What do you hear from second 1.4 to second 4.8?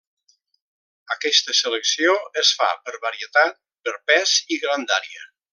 selecció es fa per varietat, per pes i